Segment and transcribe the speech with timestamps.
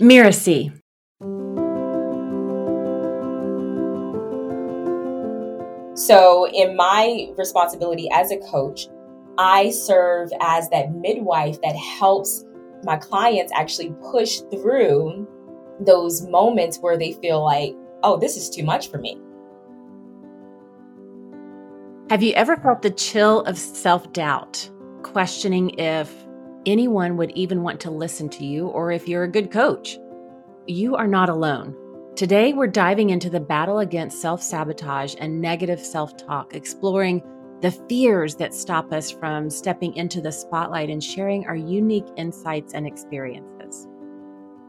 [0.00, 0.72] Mirasee.
[5.94, 8.88] So, in my responsibility as a coach,
[9.38, 12.44] I serve as that midwife that helps
[12.84, 15.28] my clients actually push through
[15.80, 19.18] those moments where they feel like, oh, this is too much for me.
[22.10, 24.68] Have you ever felt the chill of self doubt,
[25.02, 26.21] questioning if
[26.66, 29.98] anyone would even want to listen to you or if you're a good coach?
[30.66, 31.76] You are not alone.
[32.14, 37.22] Today, we're diving into the battle against self sabotage and negative self talk, exploring
[37.62, 42.74] the fears that stop us from stepping into the spotlight and sharing our unique insights
[42.74, 43.88] and experiences.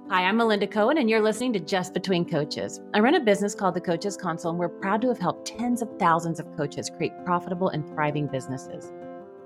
[0.10, 2.80] Hi, I'm Melinda Cohan, and you're listening to Just Between Coaches.
[2.94, 5.82] I run a business called the Coaches Console, and we're proud to have helped tens
[5.82, 8.92] of thousands of coaches create profitable and thriving businesses.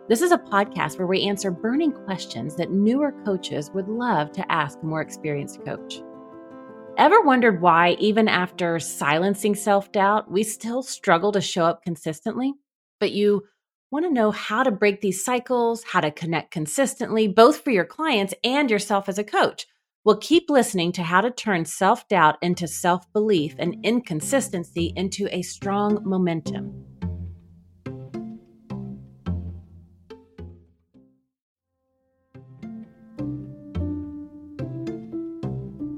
[0.09, 4.49] This is a podcast where we answer burning questions that newer coaches would love to
[4.51, 6.01] ask a more experienced coach.
[6.97, 12.53] Ever wondered why, even after silencing self doubt, we still struggle to show up consistently?
[13.01, 13.43] But you
[13.91, 17.85] want to know how to break these cycles, how to connect consistently, both for your
[17.85, 19.67] clients and yourself as a coach.
[20.05, 25.27] Well, keep listening to how to turn self doubt into self belief and inconsistency into
[25.35, 26.96] a strong momentum.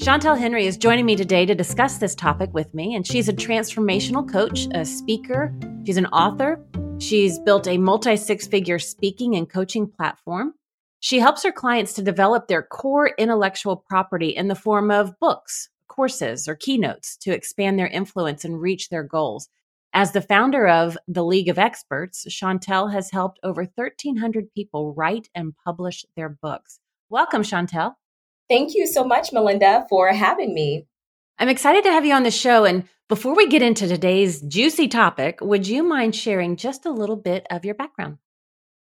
[0.09, 3.31] Chantel Henry is joining me today to discuss this topic with me, and she's a
[3.31, 5.53] transformational coach, a speaker,
[5.85, 6.65] she's an author.
[6.97, 10.55] She's built a multi six figure speaking and coaching platform.
[10.99, 15.69] She helps her clients to develop their core intellectual property in the form of books,
[15.87, 19.47] courses, or keynotes to expand their influence and reach their goals.
[19.93, 25.29] As the founder of the League of Experts, Chantel has helped over 1,300 people write
[25.35, 26.79] and publish their books.
[27.11, 27.93] Welcome, Chantel.
[28.49, 30.87] Thank you so much, Melinda, for having me.
[31.37, 32.65] I'm excited to have you on the show.
[32.65, 37.15] And before we get into today's juicy topic, would you mind sharing just a little
[37.15, 38.17] bit of your background?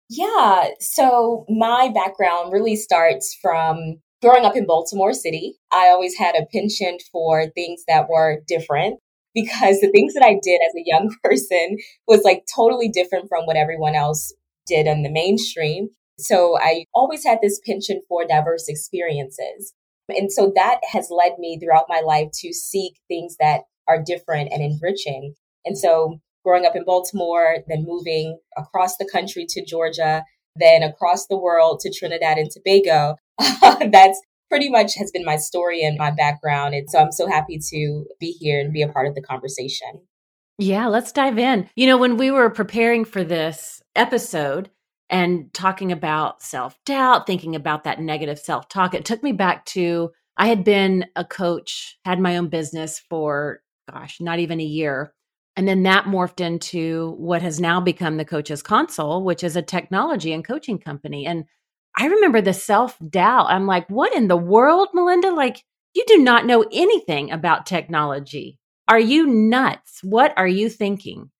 [0.09, 0.69] Yeah.
[0.79, 5.55] So, my background really starts from growing up in Baltimore City.
[5.71, 8.99] I always had a penchant for things that were different
[9.33, 11.77] because the things that I did as a young person
[12.07, 14.33] was like totally different from what everyone else
[14.67, 15.89] did in the mainstream.
[16.19, 19.73] So I always had this penchant for diverse experiences.
[20.09, 24.51] And so that has led me throughout my life to seek things that are different
[24.51, 25.33] and enriching.
[25.65, 30.23] And so growing up in Baltimore, then moving across the country to Georgia,
[30.55, 33.15] then across the world to Trinidad and Tobago,
[33.91, 36.75] that's pretty much has been my story and my background.
[36.75, 40.01] And so I'm so happy to be here and be a part of the conversation.
[40.57, 41.69] Yeah, let's dive in.
[41.75, 44.69] You know, when we were preparing for this episode,
[45.09, 48.93] and talking about self doubt, thinking about that negative self talk.
[48.93, 53.61] It took me back to I had been a coach, had my own business for,
[53.89, 55.13] gosh, not even a year.
[55.55, 59.61] And then that morphed into what has now become the Coaches Console, which is a
[59.61, 61.25] technology and coaching company.
[61.25, 61.45] And
[61.97, 63.47] I remember the self doubt.
[63.49, 65.31] I'm like, what in the world, Melinda?
[65.31, 68.59] Like, you do not know anything about technology.
[68.87, 69.99] Are you nuts?
[70.03, 71.31] What are you thinking?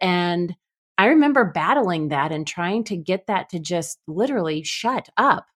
[0.00, 0.54] And
[0.98, 5.46] I remember battling that and trying to get that to just literally shut up.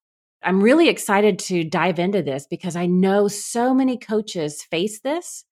[0.42, 5.44] I'm really excited to dive into this because I know so many coaches face this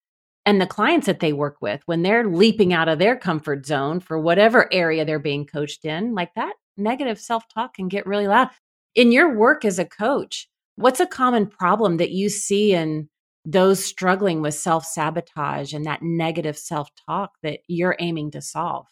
[0.46, 4.00] and the clients that they work with when they're leaping out of their comfort zone
[4.00, 8.28] for whatever area they're being coached in, like that negative self talk can get really
[8.28, 8.48] loud.
[8.94, 13.08] In your work as a coach, what's a common problem that you see in
[13.44, 18.86] those struggling with self sabotage and that negative self talk that you're aiming to solve?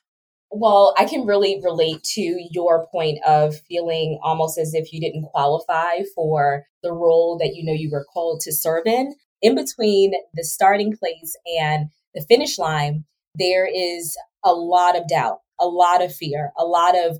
[0.50, 5.24] Well, I can really relate to your point of feeling almost as if you didn't
[5.24, 9.14] qualify for the role that you know you were called to serve in.
[9.42, 15.40] In between the starting place and the finish line, there is a lot of doubt,
[15.60, 17.18] a lot of fear, a lot of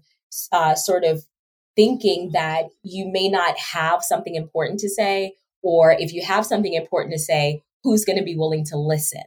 [0.53, 1.23] uh, sort of
[1.75, 6.73] thinking that you may not have something important to say, or if you have something
[6.73, 9.23] important to say, who's going to be willing to listen?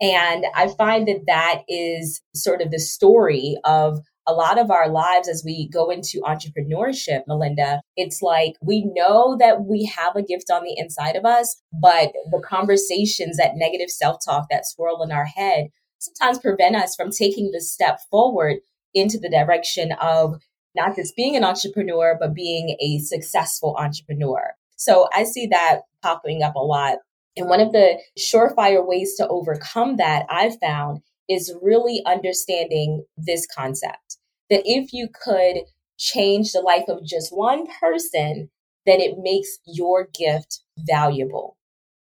[0.00, 4.90] And I find that that is sort of the story of a lot of our
[4.90, 7.80] lives as we go into entrepreneurship, Melinda.
[7.96, 12.12] It's like we know that we have a gift on the inside of us, but
[12.30, 15.68] the conversations, that negative self talk that swirl in our head
[15.98, 18.58] sometimes prevent us from taking the step forward
[18.94, 20.36] into the direction of
[20.74, 24.52] not just being an entrepreneur, but being a successful entrepreneur.
[24.76, 26.98] So I see that popping up a lot
[27.38, 33.46] and one of the surefire ways to overcome that I've found is really understanding this
[33.46, 34.18] concept.
[34.50, 35.58] That if you could
[35.98, 38.50] change the life of just one person,
[38.86, 41.56] then it makes your gift valuable.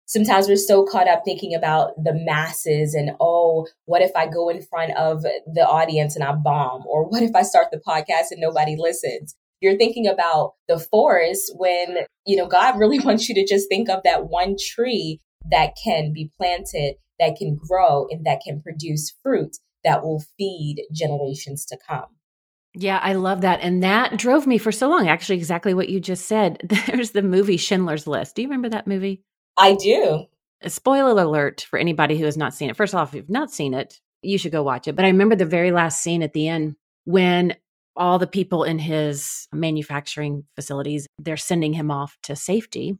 [0.07, 4.49] sometimes we're so caught up thinking about the masses and oh what if i go
[4.49, 6.83] in front of the audience and i bomb?
[6.87, 11.53] Or what if i start the podcast and nobody listens you're thinking about the forest
[11.57, 15.21] when you know god really wants you to just think of that one tree
[15.51, 20.85] that can be planted that can grow and that can produce fruit that will feed
[20.93, 22.07] generations to come
[22.75, 23.61] yeah, I love that.
[23.61, 25.09] And that drove me for so long.
[25.09, 26.61] Actually, exactly what you just said.
[26.87, 28.37] There's the movie Schindler's List.
[28.37, 29.25] Do you remember that movie?
[29.57, 30.27] I do.
[30.63, 32.77] A spoiler alert for anybody who has not seen it.
[32.77, 34.97] First off, if you've not seen it, you should go watch it.
[34.97, 37.57] But I remember the very last scene at the end when
[37.99, 42.97] all the people in his manufacturing facilities, they're sending him off to safety.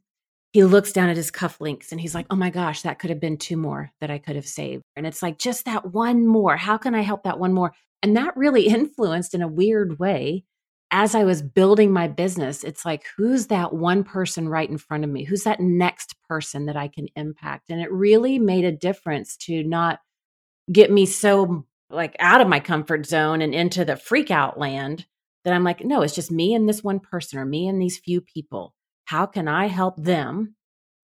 [0.53, 3.19] He looks down at his cufflinks and he's like, Oh my gosh, that could have
[3.19, 4.83] been two more that I could have saved.
[4.95, 6.57] And it's like, just that one more.
[6.57, 7.73] How can I help that one more?
[8.03, 10.43] And that really influenced in a weird way
[10.91, 15.03] as I was building my business, it's like, who's that one person right in front
[15.03, 15.23] of me?
[15.23, 17.69] Who's that next person that I can impact?
[17.69, 19.99] And it really made a difference to not
[20.71, 25.05] get me so like out of my comfort zone and into the freak out land
[25.45, 27.97] that I'm like, no, it's just me and this one person or me and these
[27.97, 28.73] few people.
[29.05, 30.55] How can I help them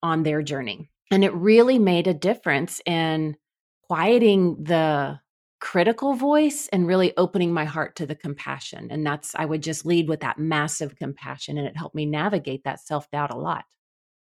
[0.03, 0.89] on their journey?
[1.11, 3.37] And it really made a difference in
[3.87, 5.19] quieting the
[5.61, 8.87] critical voice and really opening my heart to the compassion.
[8.91, 12.63] And that's, I would just lead with that massive compassion, and it helped me navigate
[12.65, 13.65] that self doubt a lot.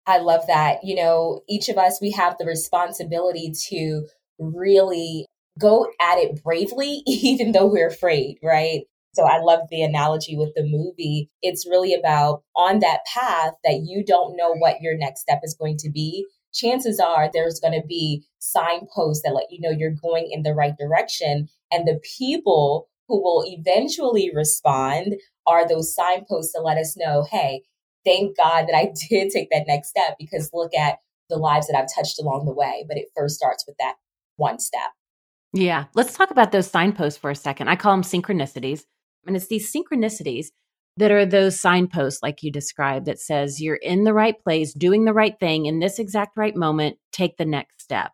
[0.07, 0.85] I love that.
[0.85, 4.07] You know, each of us, we have the responsibility to
[4.39, 5.27] really
[5.59, 8.83] go at it bravely, even though we're afraid, right?
[9.15, 11.31] So I love the analogy with the movie.
[11.41, 15.55] It's really about on that path that you don't know what your next step is
[15.59, 19.91] going to be chances are there's going to be signposts that let you know you're
[19.91, 21.49] going in the right direction.
[21.71, 25.17] And the people who will eventually respond
[25.47, 27.63] are those signposts to let us know, hey,
[28.05, 30.99] thank God that I did take that next step because look at
[31.29, 32.85] the lives that I've touched along the way.
[32.89, 33.95] But it first starts with that
[34.37, 34.91] one step.
[35.55, 35.85] Yeah.
[35.95, 37.69] Let's talk about those signposts for a second.
[37.69, 38.83] I call them synchronicities.
[39.25, 40.49] And it's these synchronicities
[40.97, 45.05] that are those signposts like you described that says you're in the right place doing
[45.05, 48.13] the right thing in this exact right moment take the next step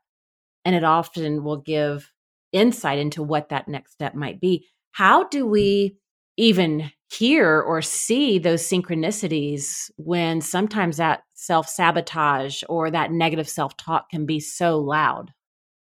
[0.65, 2.11] and it often will give
[2.53, 5.95] insight into what that next step might be how do we
[6.37, 14.25] even hear or see those synchronicities when sometimes that self-sabotage or that negative self-talk can
[14.25, 15.33] be so loud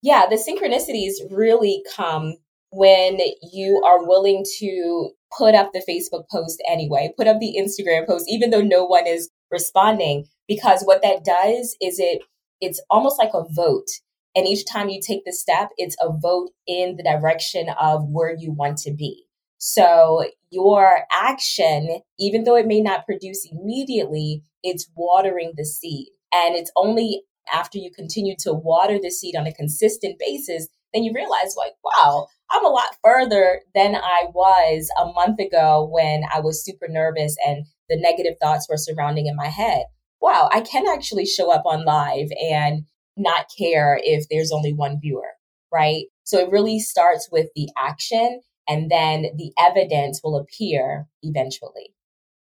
[0.02, 2.34] yeah the synchronicities really come
[2.72, 3.19] when
[3.52, 8.25] you are willing to put up the Facebook post anyway, put up the Instagram post,
[8.28, 12.22] even though no one is responding, because what that does is it
[12.60, 13.88] it's almost like a vote.
[14.34, 18.34] And each time you take the step, it's a vote in the direction of where
[18.34, 19.26] you want to be.
[19.58, 26.08] So your action, even though it may not produce immediately, it's watering the seed.
[26.32, 31.04] And it's only after you continue to water the seed on a consistent basis, then
[31.04, 36.22] you realize, like, wow, I'm a lot further than I was a month ago when
[36.32, 39.84] I was super nervous and the negative thoughts were surrounding in my head.
[40.20, 42.84] Wow, I can actually show up on live and
[43.16, 45.32] not care if there's only one viewer,
[45.72, 46.04] right?
[46.24, 51.94] So it really starts with the action and then the evidence will appear eventually.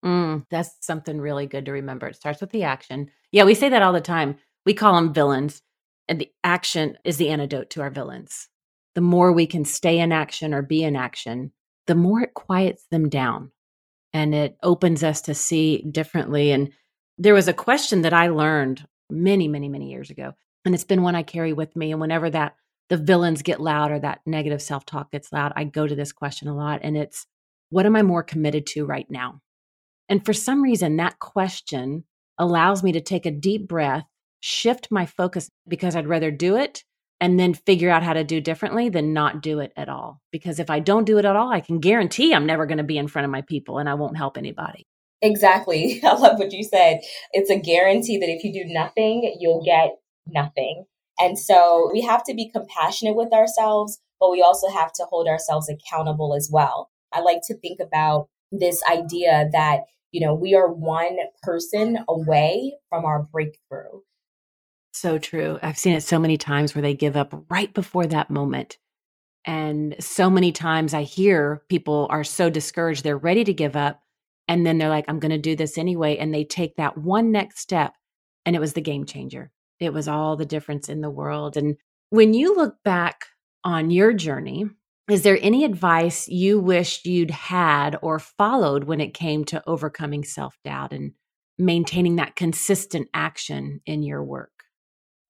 [0.04, 2.06] Mm, that's something really good to remember.
[2.06, 3.10] It starts with the action.
[3.32, 4.36] Yeah, we say that all the time.
[4.70, 5.62] We call them villains,
[6.06, 8.48] and the action is the antidote to our villains
[8.94, 11.52] the more we can stay in action or be in action,
[11.86, 13.50] the more it quiets them down
[14.12, 16.50] and it opens us to see differently.
[16.50, 16.72] And
[17.16, 20.32] there was a question that I learned many, many, many years ago.
[20.64, 21.92] And it's been one I carry with me.
[21.92, 22.56] And whenever that
[22.88, 26.12] the villains get loud or that negative self talk gets loud, I go to this
[26.12, 26.80] question a lot.
[26.82, 27.26] And it's,
[27.70, 29.40] what am I more committed to right now?
[30.08, 32.04] And for some reason, that question
[32.36, 34.06] allows me to take a deep breath,
[34.40, 36.82] shift my focus because I'd rather do it
[37.20, 40.20] and then figure out how to do differently than not do it at all.
[40.32, 42.84] Because if I don't do it at all, I can guarantee I'm never going to
[42.84, 44.86] be in front of my people and I won't help anybody.
[45.22, 46.00] Exactly.
[46.04, 47.00] I love what you said.
[47.32, 50.86] It's a guarantee that if you do nothing, you'll get nothing.
[51.18, 55.28] And so we have to be compassionate with ourselves, but we also have to hold
[55.28, 56.88] ourselves accountable as well.
[57.12, 59.80] I like to think about this idea that,
[60.12, 64.00] you know, we are one person away from our breakthrough.
[64.92, 65.58] So true.
[65.62, 68.78] I've seen it so many times where they give up right before that moment.
[69.44, 74.02] And so many times I hear people are so discouraged, they're ready to give up.
[74.48, 76.16] And then they're like, I'm going to do this anyway.
[76.16, 77.94] And they take that one next step.
[78.44, 79.50] And it was the game changer.
[79.78, 81.56] It was all the difference in the world.
[81.56, 81.76] And
[82.10, 83.26] when you look back
[83.64, 84.66] on your journey,
[85.08, 90.24] is there any advice you wished you'd had or followed when it came to overcoming
[90.24, 91.12] self doubt and
[91.58, 94.50] maintaining that consistent action in your work?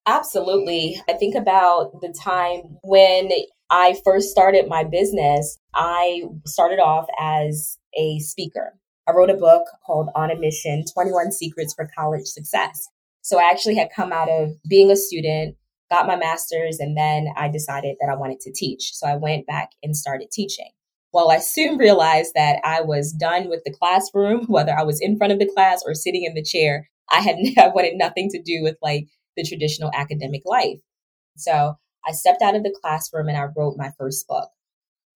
[0.07, 1.01] Absolutely.
[1.07, 3.29] I think about the time when
[3.69, 5.59] I first started my business.
[5.75, 8.73] I started off as a speaker.
[9.07, 12.87] I wrote a book called On a Mission 21 Secrets for College Success.
[13.21, 15.55] So I actually had come out of being a student,
[15.91, 18.93] got my master's, and then I decided that I wanted to teach.
[18.93, 20.69] So I went back and started teaching.
[21.13, 25.17] Well, I soon realized that I was done with the classroom, whether I was in
[25.17, 26.89] front of the class or sitting in the chair.
[27.11, 29.07] I had I wanted nothing to do with like
[29.41, 30.79] the traditional academic life.
[31.37, 34.49] So I stepped out of the classroom and I wrote my first book.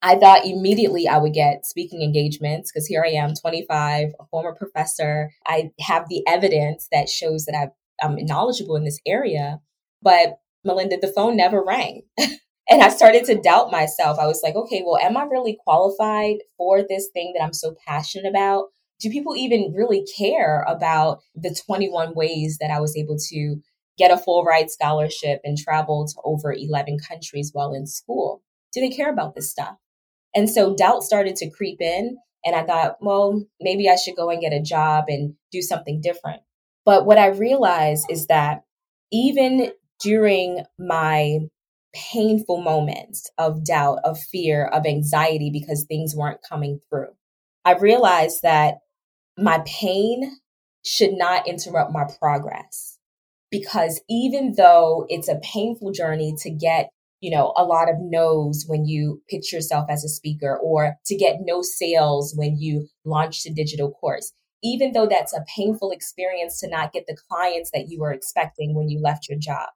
[0.01, 4.53] I thought immediately I would get speaking engagements because here I am, 25, a former
[4.53, 5.31] professor.
[5.47, 9.59] I have the evidence that shows that i am knowledgeable in this area.
[10.01, 12.03] But Melinda, the phone never rang.
[12.19, 14.19] and I started to doubt myself.
[14.19, 17.75] I was like, okay, well, am I really qualified for this thing that I'm so
[17.87, 18.65] passionate about?
[18.99, 23.57] Do people even really care about the 21 ways that I was able to
[23.97, 28.41] get a full ride scholarship and travel to over 11 countries while in school?
[28.73, 29.77] Do they care about this stuff?
[30.35, 32.17] And so doubt started to creep in.
[32.43, 36.01] And I thought, well, maybe I should go and get a job and do something
[36.01, 36.41] different.
[36.85, 38.63] But what I realized is that
[39.11, 41.39] even during my
[41.93, 47.15] painful moments of doubt, of fear, of anxiety because things weren't coming through,
[47.63, 48.79] I realized that
[49.37, 50.37] my pain
[50.85, 52.94] should not interrupt my progress.
[53.51, 56.89] Because even though it's a painful journey to get
[57.25, 61.15] you know, a lot of no's when you pitch yourself as a speaker or to
[61.15, 64.31] get no sales when you launch a digital course.
[64.63, 68.75] Even though that's a painful experience to not get the clients that you were expecting
[68.75, 69.69] when you left your job,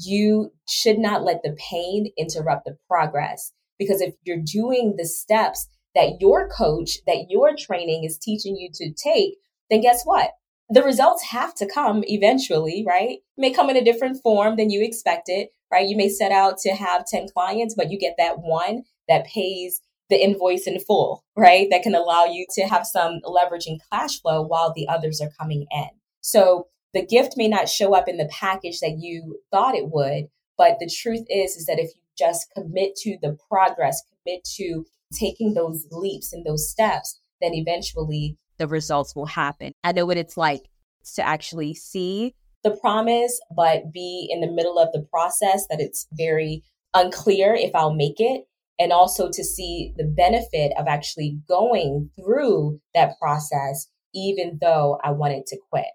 [0.00, 3.52] you should not let the pain interrupt the progress.
[3.78, 8.68] Because if you're doing the steps that your coach, that your training is teaching you
[8.74, 9.34] to take,
[9.70, 10.30] then guess what?
[10.72, 13.18] The results have to come eventually, right?
[13.18, 15.88] It may come in a different form than you expected, right?
[15.88, 19.80] You may set out to have 10 clients, but you get that one that pays
[20.10, 21.68] the invoice in full, right?
[21.70, 25.66] That can allow you to have some leveraging cash flow while the others are coming
[25.70, 25.88] in.
[26.20, 30.26] So the gift may not show up in the package that you thought it would,
[30.56, 34.84] but the truth is is that if you just commit to the progress, commit to
[35.12, 39.72] taking those leaps and those steps, then eventually the results will happen.
[39.82, 40.68] I know what it's like
[41.14, 46.06] to actually see the promise, but be in the middle of the process that it's
[46.12, 46.62] very
[46.94, 48.42] unclear if I'll make it.
[48.78, 55.10] And also to see the benefit of actually going through that process, even though I
[55.10, 55.86] wanted to quit.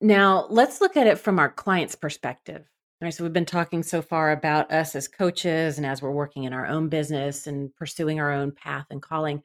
[0.00, 2.62] Now, let's look at it from our client's perspective.
[3.00, 6.10] All right, so we've been talking so far about us as coaches and as we're
[6.10, 9.42] working in our own business and pursuing our own path and calling.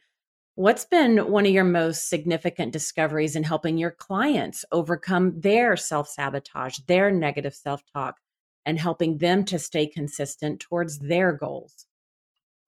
[0.56, 6.10] What's been one of your most significant discoveries in helping your clients overcome their self
[6.10, 8.18] sabotage, their negative self talk,
[8.66, 11.86] and helping them to stay consistent towards their goals?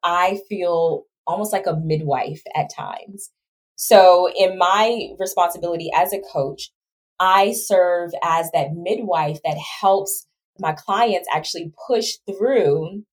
[0.01, 3.31] I feel almost like a midwife at times.
[3.75, 6.71] So, in my responsibility as a coach,
[7.19, 10.25] I serve as that midwife that helps
[10.57, 13.03] my clients actually push through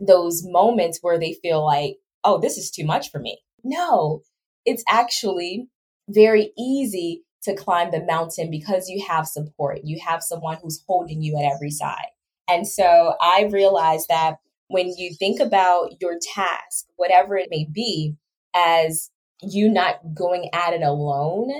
[0.00, 3.38] those moments where they feel like, oh, this is too much for me.
[3.64, 4.22] No,
[4.64, 5.68] it's actually
[6.08, 9.80] very easy to climb the mountain because you have support.
[9.84, 12.08] You have someone who's holding you at every side.
[12.48, 14.36] And so I realized that
[14.68, 18.16] when you think about your task, whatever it may be,
[18.54, 19.10] as
[19.42, 21.52] you not going at it alone,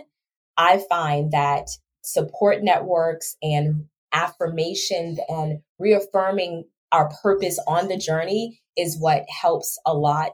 [0.56, 1.68] I find that
[2.02, 9.94] support networks and affirmation and reaffirming our purpose on the journey is what helps a
[9.94, 10.32] lot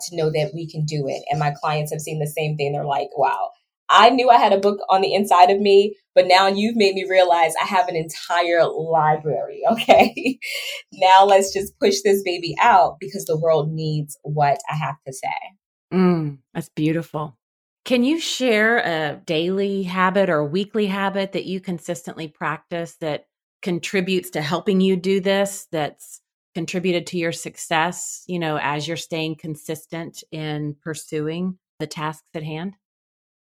[0.00, 1.22] to know that we can do it.
[1.30, 2.72] And my clients have seen the same thing.
[2.72, 3.50] They're like, wow,
[3.88, 6.94] I knew I had a book on the inside of me, but now you've made
[6.94, 9.62] me realize I have an entire library.
[9.76, 10.38] Okay.
[10.92, 15.12] now let's just push this baby out because the world needs what I have to
[15.12, 15.28] say.
[15.92, 17.36] Mm, that's beautiful.
[17.84, 23.26] Can you share a daily habit or weekly habit that you consistently practice that
[23.62, 25.68] contributes to helping you do this?
[25.70, 26.20] That's
[26.56, 32.42] contributed to your success, you know, as you're staying consistent in pursuing the tasks at
[32.42, 32.76] hand?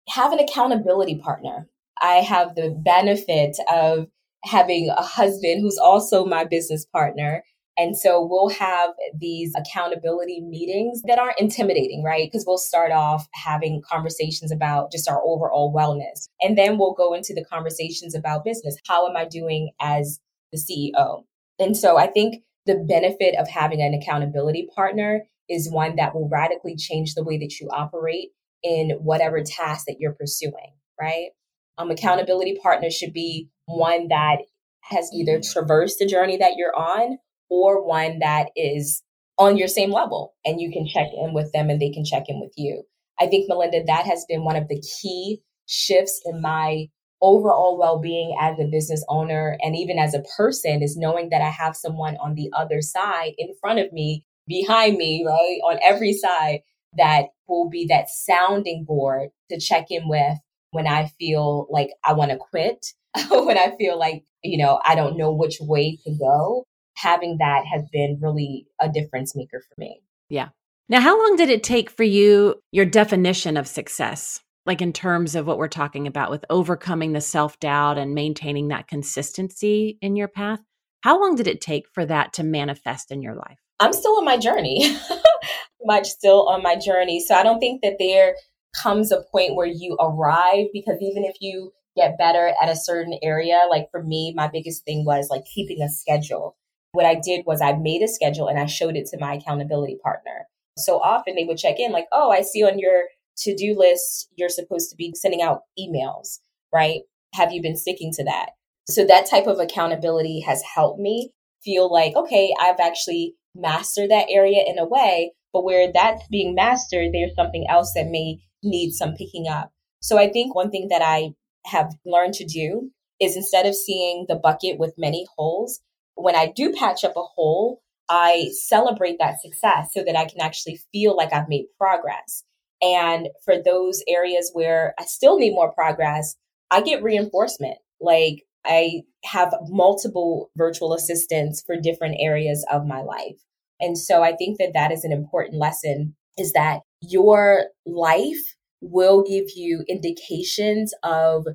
[0.07, 1.67] Have an accountability partner.
[2.01, 4.07] I have the benefit of
[4.45, 7.43] having a husband who's also my business partner.
[7.77, 12.29] And so we'll have these accountability meetings that aren't intimidating, right?
[12.31, 16.29] Because we'll start off having conversations about just our overall wellness.
[16.39, 18.77] And then we'll go into the conversations about business.
[18.87, 20.21] How am I doing as
[20.53, 21.23] the CEO?
[21.59, 26.29] And so I think the benefit of having an accountability partner is one that will
[26.29, 28.29] radically change the way that you operate
[28.63, 31.29] in whatever task that you're pursuing, right?
[31.77, 34.37] Um, accountability partner should be one that
[34.81, 37.17] has either traversed the journey that you're on
[37.49, 39.01] or one that is
[39.37, 42.25] on your same level and you can check in with them and they can check
[42.27, 42.83] in with you.
[43.19, 46.87] I think, Melinda, that has been one of the key shifts in my
[47.23, 51.41] overall well being as a business owner and even as a person is knowing that
[51.41, 55.79] I have someone on the other side in front of me, behind me, right, on
[55.81, 56.59] every side
[56.97, 60.37] that will be that sounding board to check in with
[60.71, 62.85] when I feel like I want to quit,
[63.29, 66.65] when I feel like, you know, I don't know which way to go.
[66.97, 70.01] Having that has been really a difference maker for me.
[70.29, 70.49] Yeah.
[70.89, 74.42] Now, how long did it take for you, your definition of success?
[74.65, 78.69] Like in terms of what we're talking about with overcoming the self doubt and maintaining
[78.69, 80.61] that consistency in your path.
[81.01, 83.59] How long did it take for that to manifest in your life?
[83.79, 84.97] I'm still on my journey,
[85.83, 87.19] much still on my journey.
[87.19, 88.35] So I don't think that there
[88.81, 93.19] comes a point where you arrive because even if you get better at a certain
[93.21, 96.55] area, like for me, my biggest thing was like keeping a schedule.
[96.93, 99.97] What I did was I made a schedule and I showed it to my accountability
[100.01, 100.47] partner.
[100.77, 103.03] So often they would check in like, oh, I see on your
[103.37, 106.39] to do list, you're supposed to be sending out emails,
[106.73, 107.01] right?
[107.33, 108.51] Have you been sticking to that?
[108.87, 111.31] So that type of accountability has helped me
[111.63, 116.55] feel like, okay, I've actually mastered that area in a way, but where that's being
[116.55, 119.71] mastered, there's something else that may need some picking up.
[120.01, 121.33] So I think one thing that I
[121.65, 125.79] have learned to do is instead of seeing the bucket with many holes,
[126.15, 130.41] when I do patch up a hole, I celebrate that success so that I can
[130.41, 132.43] actually feel like I've made progress.
[132.83, 136.35] And for those areas where I still need more progress,
[136.69, 137.77] I get reinforcement.
[138.01, 143.37] Like I have multiple virtual assistants for different areas of my life.
[143.79, 149.23] And so I think that that is an important lesson is that your life will
[149.23, 151.47] give you indications of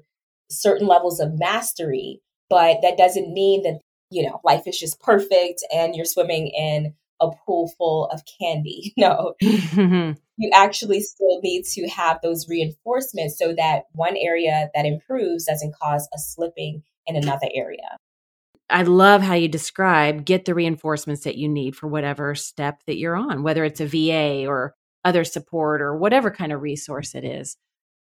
[0.50, 3.80] certain levels of mastery, but that doesn't mean that,
[4.10, 8.94] you know, life is just perfect and you're swimming in a pool full of candy.
[9.08, 15.44] No, you actually still need to have those reinforcements so that one area that improves
[15.44, 17.96] doesn't cause a slipping in another area.
[18.70, 22.98] I love how you describe get the reinforcements that you need for whatever step that
[22.98, 27.24] you're on, whether it's a VA or other support or whatever kind of resource it
[27.24, 27.56] is.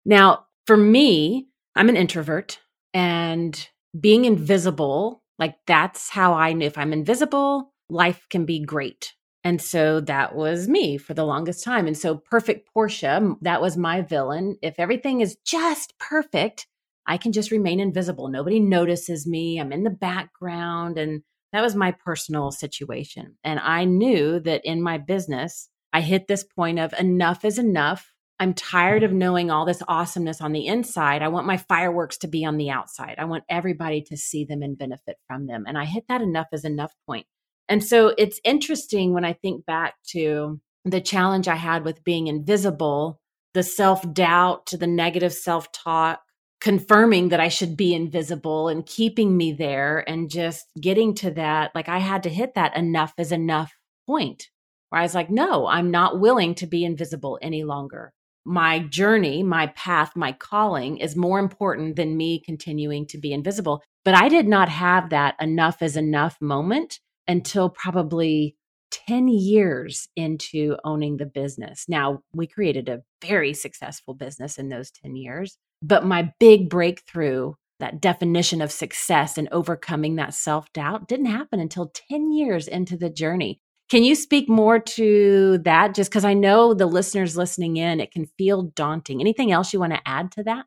[0.05, 2.59] Now, for me, I'm an introvert
[2.95, 9.15] and being invisible, like that's how I if I'm invisible, life can be great.
[9.45, 11.87] And so that was me for the longest time.
[11.87, 14.57] And so perfect Portia, that was my villain.
[14.61, 16.67] If everything is just perfect,
[17.07, 18.29] I can just remain invisible.
[18.29, 19.61] Nobody notices me.
[19.61, 20.99] I'm in the background.
[20.99, 21.23] And
[21.53, 23.37] that was my personal situation.
[23.45, 28.13] And I knew that in my business, I hit this point of enough is enough.
[28.39, 31.23] I'm tired of knowing all this awesomeness on the inside.
[31.23, 33.15] I want my fireworks to be on the outside.
[33.19, 35.65] I want everybody to see them and benefit from them.
[35.67, 37.27] And I hit that enough is enough point.
[37.69, 42.29] And so it's interesting when I think back to the challenge I had with being
[42.29, 43.21] invisible,
[43.55, 46.21] the self doubt, to the negative self talk,
[46.61, 51.73] confirming that I should be invisible and keeping me there and just getting to that.
[51.75, 53.73] Like I had to hit that enough is enough
[54.07, 54.49] point
[54.91, 58.13] where I was like, no, I'm not willing to be invisible any longer.
[58.45, 63.83] My journey, my path, my calling is more important than me continuing to be invisible.
[64.05, 68.57] But I did not have that enough is enough moment until probably
[68.91, 71.85] 10 years into owning the business.
[71.89, 77.55] Now, we created a very successful business in those 10 years, but my big breakthrough,
[77.81, 82.97] that definition of success and overcoming that self doubt, didn't happen until 10 years into
[82.97, 83.61] the journey.
[83.89, 85.95] Can you speak more to that?
[85.95, 89.21] Just because I know the listeners listening in, it can feel daunting.
[89.21, 90.67] Anything else you want to add to that?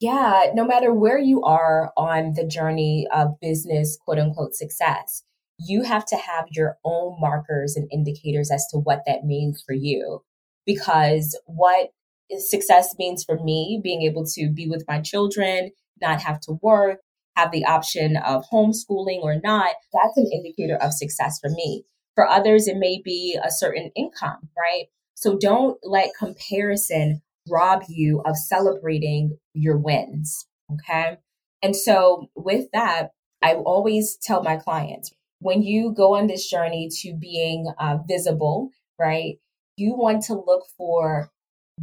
[0.00, 5.24] Yeah, no matter where you are on the journey of business, quote unquote, success,
[5.58, 9.74] you have to have your own markers and indicators as to what that means for
[9.74, 10.22] you.
[10.66, 11.90] Because what
[12.38, 17.00] success means for me, being able to be with my children, not have to work,
[17.36, 21.84] have the option of homeschooling or not, that's an indicator of success for me.
[22.14, 24.86] For others, it may be a certain income, right?
[25.14, 30.46] So don't let comparison rob you of celebrating your wins.
[30.72, 31.18] Okay.
[31.62, 33.10] And so with that,
[33.42, 35.12] I always tell my clients
[35.44, 39.34] when you go on this journey to being uh, visible, right?
[39.76, 41.30] You want to look for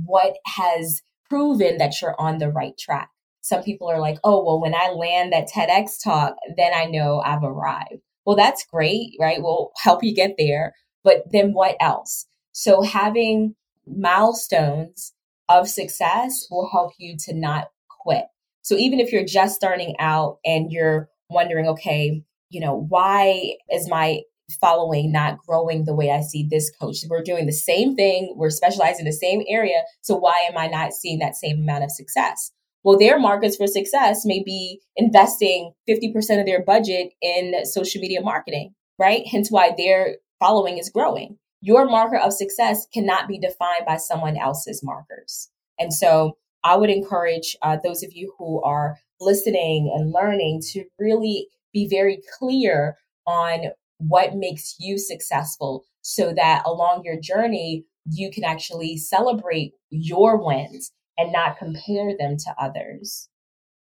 [0.04, 3.12] what has proven that you're on the right track.
[3.41, 7.21] Some people are like, oh, well, when I land that TEDx talk, then I know
[7.24, 8.02] I've arrived.
[8.26, 9.38] Well, that's great, right?
[9.39, 10.74] We'll help you get there.
[11.04, 12.26] But then what else?
[12.54, 13.54] So having
[13.86, 15.13] milestones
[15.50, 18.26] of success will help you to not quit.
[18.63, 23.90] So even if you're just starting out and you're wondering, okay, you know, why is
[23.90, 24.22] my
[24.60, 26.98] following not growing the way I see this coach?
[27.10, 29.84] We're doing the same thing, we're specialized in the same area.
[30.02, 32.52] So why am I not seeing that same amount of success?
[32.84, 38.22] Well, their markers for success may be investing 50% of their budget in social media
[38.22, 39.22] marketing, right?
[39.28, 41.38] Hence why their following is growing.
[41.62, 45.50] Your marker of success cannot be defined by someone else's markers.
[45.80, 50.86] And so I would encourage uh, those of you who are listening and learning to
[51.00, 58.32] really be very clear on what makes you successful so that along your journey, you
[58.32, 63.30] can actually celebrate your wins and not compare them to others.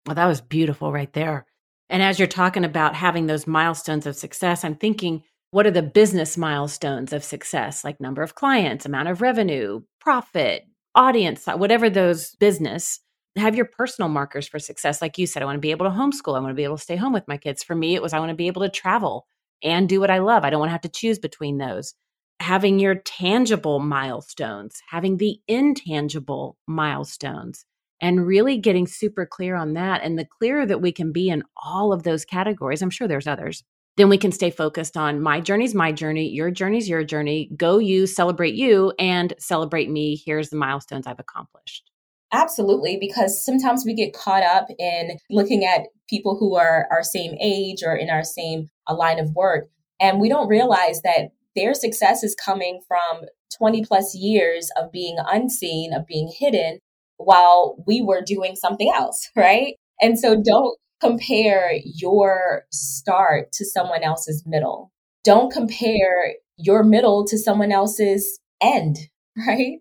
[0.06, 1.46] Well, that was beautiful right there.
[1.88, 5.82] And as you're talking about having those milestones of success, I'm thinking, what are the
[5.82, 10.64] business milestones of success, like number of clients, amount of revenue, profit,
[10.94, 13.00] audience, whatever those business?
[13.36, 15.00] Have your personal markers for success.
[15.00, 16.36] Like you said, I want to be able to homeschool.
[16.36, 17.62] I want to be able to stay home with my kids.
[17.62, 19.26] For me, it was I want to be able to travel
[19.62, 20.44] and do what I love.
[20.44, 21.94] I don't want to have to choose between those
[22.42, 27.64] having your tangible milestones, having the intangible milestones,
[28.00, 30.02] and really getting super clear on that.
[30.02, 33.28] And the clearer that we can be in all of those categories, I'm sure there's
[33.28, 33.62] others,
[33.96, 37.48] then we can stay focused on my journey's my journey, your journey's your journey.
[37.56, 40.20] Go you, celebrate you, and celebrate me.
[40.26, 41.91] Here's the milestones I've accomplished.
[42.32, 47.36] Absolutely, because sometimes we get caught up in looking at people who are our same
[47.40, 49.68] age or in our same uh, line of work.
[50.00, 53.26] And we don't realize that their success is coming from
[53.58, 56.78] 20 plus years of being unseen, of being hidden
[57.18, 59.74] while we were doing something else, right?
[60.00, 64.90] And so don't compare your start to someone else's middle.
[65.24, 68.96] Don't compare your middle to someone else's end,
[69.46, 69.78] right?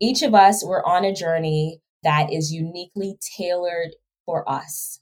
[0.00, 5.00] Each of us, we're on a journey that is uniquely tailored for us.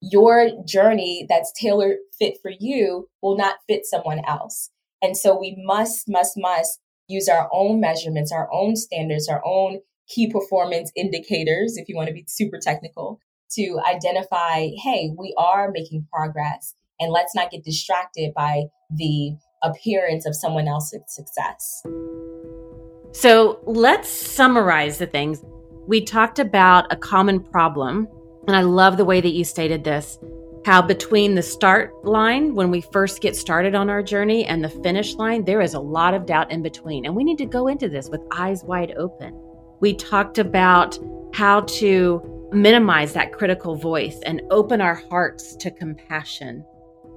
[0.00, 4.70] Your journey that's tailored fit for you will not fit someone else.
[5.02, 9.80] And so we must, must, must use our own measurements, our own standards, our own
[10.08, 13.20] key performance indicators, if you want to be super technical,
[13.52, 16.74] to identify, hey, we are making progress.
[17.00, 21.82] And let's not get distracted by the appearance of someone else's success.
[23.12, 25.42] So let's summarize the things.
[25.88, 28.06] We talked about a common problem,
[28.46, 30.18] and I love the way that you stated this
[30.66, 34.68] how between the start line when we first get started on our journey and the
[34.68, 37.06] finish line, there is a lot of doubt in between.
[37.06, 39.32] And we need to go into this with eyes wide open.
[39.80, 40.98] We talked about
[41.32, 46.66] how to minimize that critical voice and open our hearts to compassion.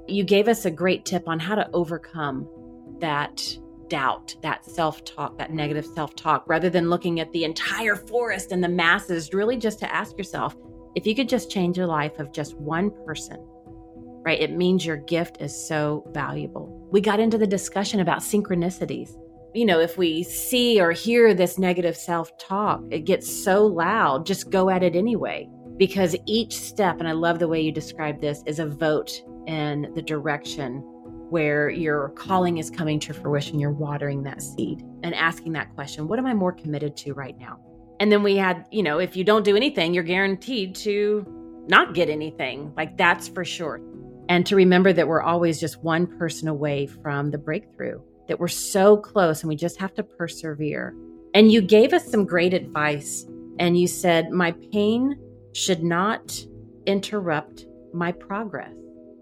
[0.08, 2.48] You gave us a great tip on how to overcome
[3.00, 3.58] that
[3.92, 8.54] doubt, that self talk, that negative self talk, rather than looking at the entire forest
[8.54, 10.56] and the masses, really just to ask yourself,
[10.96, 13.38] if you could just change the life of just one person,
[14.26, 16.88] right, it means your gift is so valuable.
[16.90, 19.12] We got into the discussion about synchronicities.
[19.54, 24.26] You know, if we see or hear this negative self talk, it gets so loud,
[24.26, 25.50] just go at it anyway.
[25.76, 29.92] Because each step, and I love the way you describe this, is a vote in
[29.96, 30.82] the direction
[31.32, 33.58] where your calling is coming to fruition.
[33.58, 37.38] You're watering that seed and asking that question What am I more committed to right
[37.39, 37.60] now?
[38.02, 41.26] And then we had, you know, if you don't do anything, you're guaranteed to
[41.67, 42.74] not get anything.
[42.76, 43.80] Like that's for sure.
[44.28, 48.48] And to remember that we're always just one person away from the breakthrough, that we're
[48.50, 50.94] so close and we just have to persevere.
[51.34, 53.26] And you gave us some great advice.
[53.58, 55.17] And you said, My pain
[55.54, 56.46] should not
[56.86, 58.74] interrupt my progress.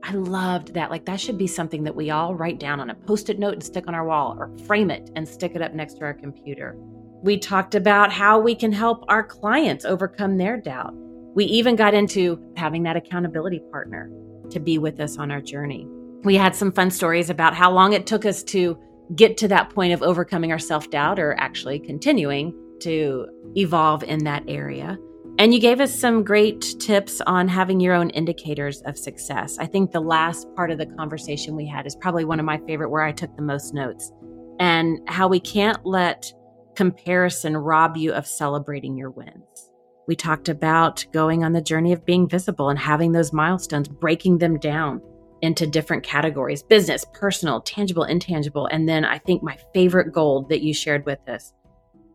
[0.10, 0.90] I loved that.
[0.90, 3.54] Like, that should be something that we all write down on a post it note
[3.54, 6.16] and stick on our wall or frame it and stick it up next to our
[6.16, 6.76] computer.
[7.22, 10.96] We talked about how we can help our clients overcome their doubt.
[11.36, 14.10] We even got into having that accountability partner
[14.50, 15.88] to be with us on our journey.
[16.24, 18.80] We had some fun stories about how long it took us to
[19.16, 24.24] get to that point of overcoming our self doubt or actually continuing to evolve in
[24.24, 24.98] that area.
[25.40, 29.58] And you gave us some great tips on having your own indicators of success.
[29.58, 32.58] I think the last part of the conversation we had is probably one of my
[32.68, 34.12] favorite where I took the most notes
[34.60, 36.30] and how we can't let
[36.76, 39.72] comparison rob you of celebrating your wins.
[40.10, 44.40] We talked about going on the journey of being visible and having those milestones, breaking
[44.40, 45.02] them down
[45.42, 48.66] into different categories business, personal, tangible, intangible.
[48.66, 51.54] And then I think my favorite gold that you shared with us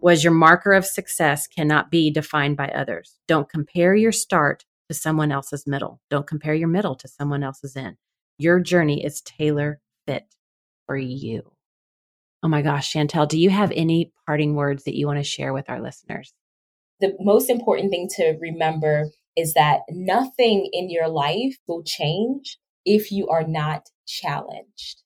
[0.04, 3.18] was your marker of success cannot be defined by others.
[3.26, 5.98] Don't compare your start to someone else's middle.
[6.10, 7.96] Don't compare your middle to someone else's end.
[8.36, 10.26] Your journey is tailor fit
[10.84, 11.52] for you.
[12.42, 15.54] Oh my gosh, Chantel, do you have any parting words that you want to share
[15.54, 16.34] with our listeners?
[17.00, 19.06] The most important thing to remember
[19.38, 25.02] is that nothing in your life will change if you are not challenged.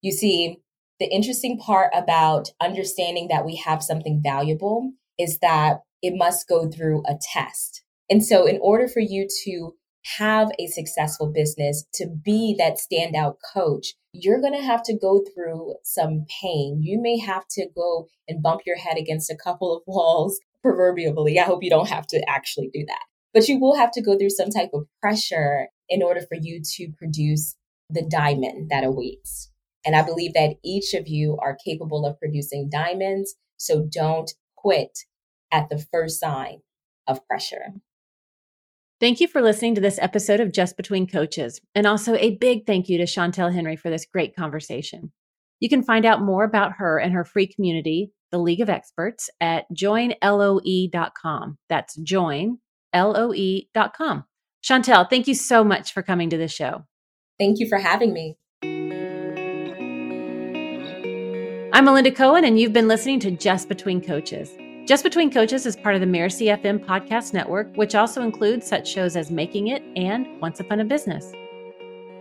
[0.00, 0.62] You see,
[1.00, 6.68] the interesting part about understanding that we have something valuable is that it must go
[6.68, 7.82] through a test.
[8.10, 9.74] And so, in order for you to
[10.16, 15.22] have a successful business, to be that standout coach, you're going to have to go
[15.34, 16.80] through some pain.
[16.82, 21.38] You may have to go and bump your head against a couple of walls, proverbially.
[21.38, 23.02] I hope you don't have to actually do that.
[23.34, 26.62] But you will have to go through some type of pressure in order for you
[26.76, 27.56] to produce
[27.90, 29.50] the diamond that awaits.
[29.84, 33.36] And I believe that each of you are capable of producing diamonds.
[33.56, 34.98] So don't quit
[35.52, 36.60] at the first sign
[37.06, 37.74] of pressure.
[39.00, 41.60] Thank you for listening to this episode of Just Between Coaches.
[41.74, 45.12] And also a big thank you to Chantel Henry for this great conversation.
[45.60, 49.30] You can find out more about her and her free community, the League of Experts,
[49.40, 51.58] at joinloe.com.
[51.68, 52.58] That's joinloe.com.
[54.64, 56.84] Chantel, thank you so much for coming to the show.
[57.38, 58.36] Thank you for having me.
[61.78, 64.50] I'm Melinda Cohan, and you've been listening to Just Between Coaches.
[64.84, 68.90] Just Between Coaches is part of the Mirasee FM podcast network, which also includes such
[68.90, 71.30] shows as Making It and Once Upon a Business.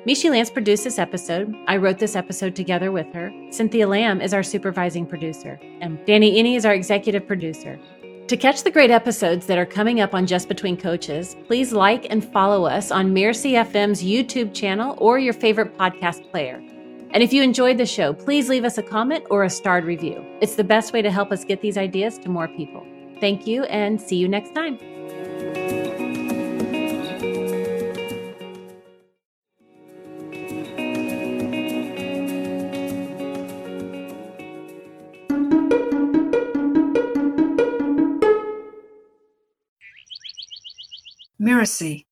[0.05, 1.55] Mishi Lance produced this episode.
[1.65, 3.33] I wrote this episode together with her.
[3.49, 7.79] Cynthia Lamb is our supervising producer, and Danny Iny is our executive producer.
[8.27, 12.05] To catch the great episodes that are coming up on Just Between Coaches, please like
[12.11, 16.61] and follow us on Mirasee FM's YouTube channel or your favorite podcast player.
[17.11, 20.23] And if you enjoyed the show, please leave us a comment or a starred review.
[20.41, 22.85] It's the best way to help us get these ideas to more people.
[23.19, 24.77] Thank you and see you next time.
[41.39, 42.05] Mirasee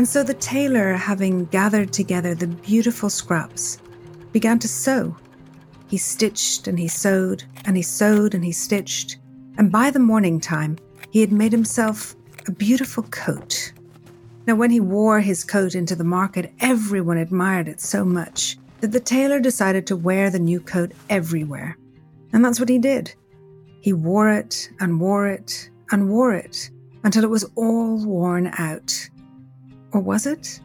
[0.00, 3.76] And so the tailor, having gathered together the beautiful scraps,
[4.32, 5.14] began to sew.
[5.88, 9.18] He stitched and he sewed, and he sewed and he stitched,
[9.58, 10.78] and by the morning time,
[11.10, 13.74] he had made himself a beautiful coat.
[14.46, 18.92] Now, when he wore his coat into the market, everyone admired it so much that
[18.92, 21.76] the tailor decided to wear the new coat everywhere.
[22.32, 23.14] And that's what he did.
[23.82, 26.70] He wore it and wore it and wore it
[27.04, 29.10] until it was all worn out.
[29.92, 30.60] Or was it?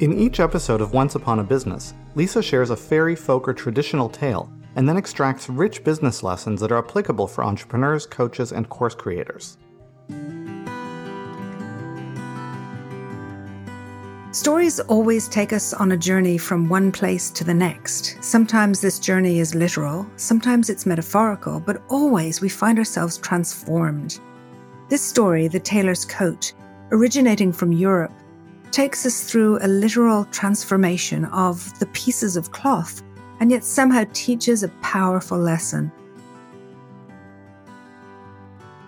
[0.00, 4.08] In each episode of Once Upon a Business, Lisa shares a fairy, folk, or traditional
[4.08, 8.94] tale and then extracts rich business lessons that are applicable for entrepreneurs, coaches, and course
[8.94, 9.56] creators.
[14.32, 18.16] Stories always take us on a journey from one place to the next.
[18.20, 24.18] Sometimes this journey is literal, sometimes it's metaphorical, but always we find ourselves transformed.
[24.88, 26.52] This story, The Tailor's Coat,
[26.90, 28.12] originating from Europe,
[28.70, 33.02] takes us through a literal transformation of the pieces of cloth
[33.40, 35.90] and yet somehow teaches a powerful lesson.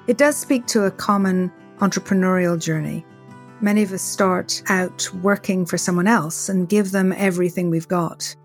[0.07, 3.05] It does speak to a common entrepreneurial journey.
[3.61, 8.37] Many of us start out working for someone else and give them everything we've got.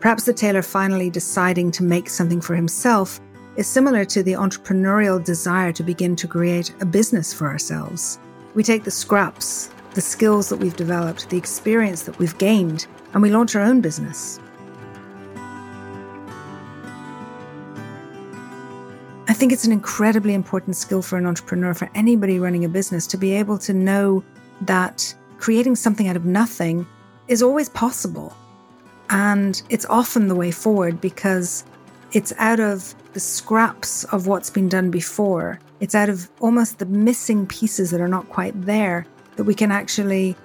[0.00, 3.20] Perhaps the tailor finally deciding to make something for himself
[3.56, 8.18] is similar to the entrepreneurial desire to begin to create a business for ourselves.
[8.54, 13.22] We take the scraps, the skills that we've developed, the experience that we've gained, and
[13.22, 14.40] we launch our own business.
[19.26, 23.06] I think it's an incredibly important skill for an entrepreneur, for anybody running a business,
[23.08, 24.22] to be able to know
[24.62, 26.86] that creating something out of nothing
[27.28, 28.36] is always possible.
[29.10, 31.64] And it's often the way forward because
[32.14, 35.58] it's out of the scraps of what's been done before.
[35.80, 39.04] It's out of almost the missing pieces that are not quite there
[39.36, 40.36] that we can actually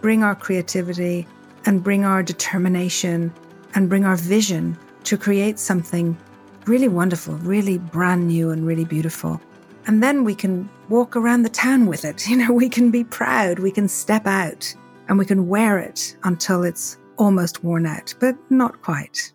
[0.00, 1.26] bring our creativity
[1.66, 3.32] and bring our determination
[3.74, 6.16] and bring our vision to create something
[6.64, 9.40] really wonderful, really brand new and really beautiful.
[9.86, 12.28] And then we can walk around the town with it.
[12.28, 14.74] You know, we can be proud, we can step out
[15.08, 19.32] and we can wear it until it's almost worn out, but not quite.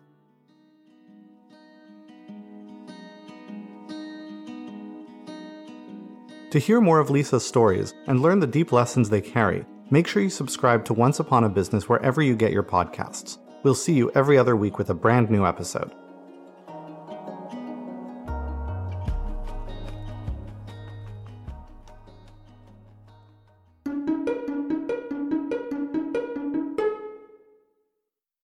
[6.50, 10.20] To hear more of Lisa's stories and learn the deep lessons they carry, make sure
[10.20, 13.38] you subscribe to Once Upon a Business wherever you get your podcasts.
[13.62, 15.92] We'll see you every other week with a brand new episode.